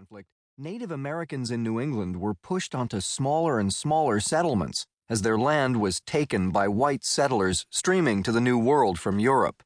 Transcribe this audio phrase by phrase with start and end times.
[0.00, 5.36] conflict, Native Americans in New England were pushed onto smaller and smaller settlements as their
[5.36, 9.62] land was taken by white settlers streaming to the New World from Europe.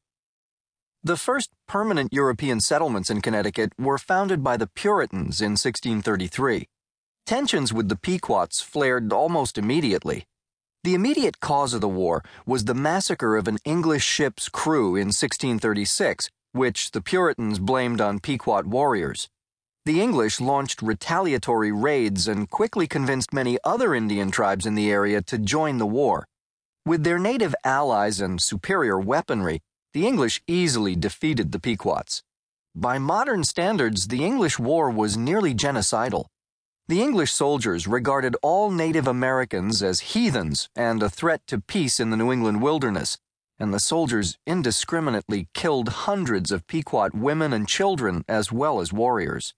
[1.01, 6.67] The first permanent European settlements in Connecticut were founded by the Puritans in 1633.
[7.25, 10.25] Tensions with the Pequots flared almost immediately.
[10.83, 15.13] The immediate cause of the war was the massacre of an English ship's crew in
[15.15, 19.29] 1636, which the Puritans blamed on Pequot warriors.
[19.85, 25.21] The English launched retaliatory raids and quickly convinced many other Indian tribes in the area
[25.21, 26.25] to join the war.
[26.87, 29.61] With their native allies and superior weaponry,
[29.93, 32.23] the English easily defeated the Pequots.
[32.73, 36.25] By modern standards, the English war was nearly genocidal.
[36.87, 42.09] The English soldiers regarded all Native Americans as heathens and a threat to peace in
[42.09, 43.19] the New England wilderness,
[43.59, 49.53] and the soldiers indiscriminately killed hundreds of Pequot women and children as well as warriors.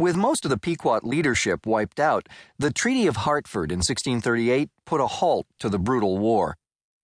[0.00, 2.26] With most of the Pequot leadership wiped out,
[2.58, 6.56] the Treaty of Hartford in 1638 put a halt to the brutal war.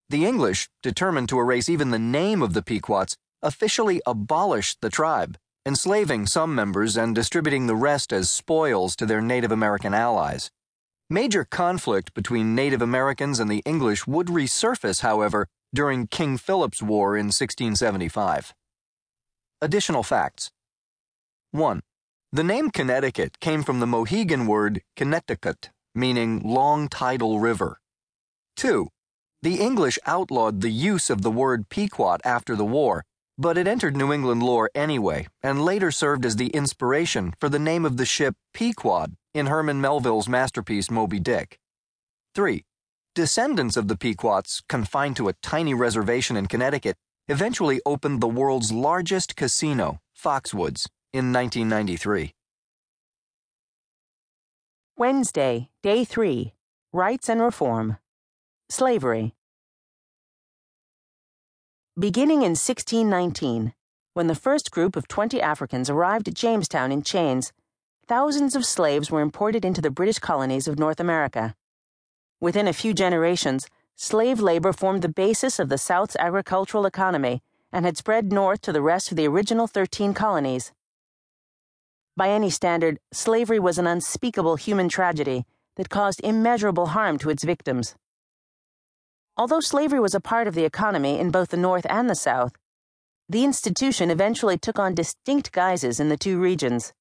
[0.09, 5.37] The English, determined to erase even the name of the Pequots, officially abolished the tribe,
[5.63, 10.49] enslaving some members and distributing the rest as spoils to their Native American allies.
[11.07, 17.15] Major conflict between Native Americans and the English would resurface, however, during King Philip's War
[17.15, 18.55] in 1675.
[19.61, 20.49] Additional facts
[21.51, 21.83] 1.
[22.33, 27.79] The name Connecticut came from the Mohegan word Connecticut, meaning long tidal river.
[28.57, 28.89] 2.
[29.43, 33.05] The English outlawed the use of the word Pequot after the war,
[33.37, 37.59] but it entered New England lore anyway and later served as the inspiration for the
[37.59, 41.57] name of the ship Pequod in Herman Melville's masterpiece Moby Dick.
[42.35, 42.65] 3.
[43.15, 46.97] Descendants of the Pequots, confined to a tiny reservation in Connecticut,
[47.29, 50.87] eventually opened the world's largest casino, Foxwoods
[51.17, 52.33] in 1993.
[54.95, 56.53] Wednesday, Day 3
[56.93, 57.97] Rights and Reform.
[58.69, 59.33] Slavery.
[61.97, 63.73] Beginning in 1619,
[64.13, 67.51] when the first group of 20 Africans arrived at Jamestown in chains,
[68.07, 71.55] thousands of slaves were imported into the British colonies of North America.
[72.39, 77.41] Within a few generations, slave labor formed the basis of the South's agricultural economy
[77.71, 80.71] and had spread north to the rest of the original 13 colonies.
[82.17, 85.45] By any standard, slavery was an unspeakable human tragedy
[85.75, 87.93] that caused immeasurable harm to its victims.
[89.37, 92.53] Although slavery was a part of the economy in both the North and the South,
[93.29, 96.91] the institution eventually took on distinct guises in the two regions.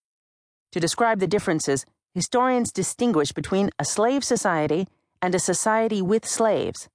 [0.72, 4.87] To describe the differences, historians distinguish between a slave society
[5.22, 6.91] and a society with slaves.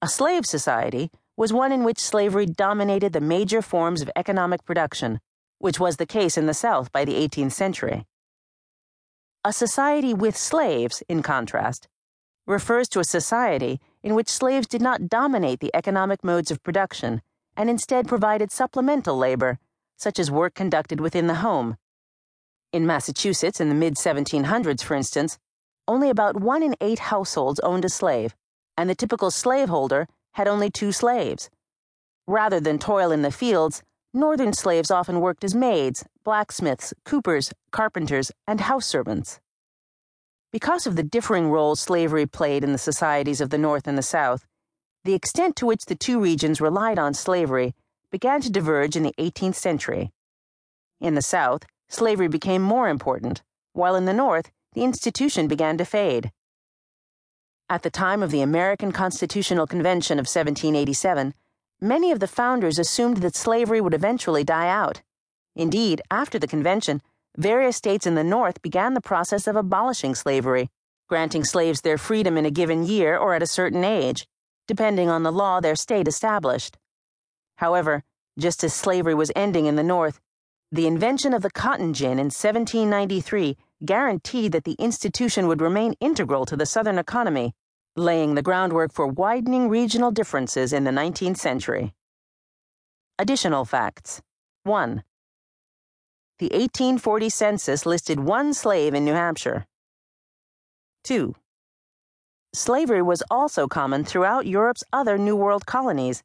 [0.00, 5.18] A slave society was one in which slavery dominated the major forms of economic production
[5.64, 8.04] which was the case in the South by the 18th century.
[9.46, 11.88] A society with slaves, in contrast,
[12.46, 17.22] refers to a society in which slaves did not dominate the economic modes of production
[17.56, 19.58] and instead provided supplemental labor,
[19.96, 21.78] such as work conducted within the home.
[22.70, 25.38] In Massachusetts in the mid 1700s, for instance,
[25.88, 28.34] only about one in eight households owned a slave,
[28.76, 31.48] and the typical slaveholder had only two slaves.
[32.26, 33.82] Rather than toil in the fields,
[34.16, 39.40] Northern slaves often worked as maids, blacksmiths, coopers, carpenters, and house servants.
[40.52, 44.02] Because of the differing roles slavery played in the societies of the North and the
[44.02, 44.46] South,
[45.02, 47.74] the extent to which the two regions relied on slavery
[48.12, 50.12] began to diverge in the 18th century.
[51.00, 53.42] In the South, slavery became more important,
[53.72, 56.30] while in the North, the institution began to fade.
[57.68, 61.34] At the time of the American Constitutional Convention of 1787,
[61.80, 65.02] Many of the founders assumed that slavery would eventually die out.
[65.56, 67.02] Indeed, after the convention,
[67.36, 70.70] various states in the North began the process of abolishing slavery,
[71.08, 74.26] granting slaves their freedom in a given year or at a certain age,
[74.66, 76.78] depending on the law their state established.
[77.56, 78.02] However,
[78.38, 80.20] just as slavery was ending in the North,
[80.72, 86.46] the invention of the cotton gin in 1793 guaranteed that the institution would remain integral
[86.46, 87.54] to the Southern economy
[87.96, 91.94] laying the groundwork for widening regional differences in the 19th century.
[93.18, 94.20] Additional facts
[94.64, 95.04] 1.
[96.38, 99.66] The 1840 census listed one slave in New Hampshire.
[101.04, 101.34] 2.
[102.52, 106.22] Slavery was also common throughout Europe's other New World colonies.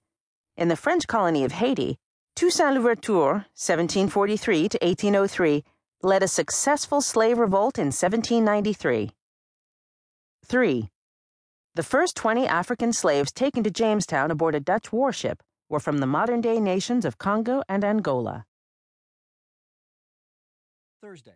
[0.57, 1.97] In the French colony of Haiti,
[2.35, 5.63] Toussaint Louverture, 1743 to 1803,
[6.01, 9.11] led a successful slave revolt in 1793.
[10.45, 10.89] 3.
[11.75, 16.07] The first 20 African slaves taken to Jamestown aboard a Dutch warship were from the
[16.07, 18.45] modern day nations of Congo and Angola.
[21.01, 21.27] Thursday.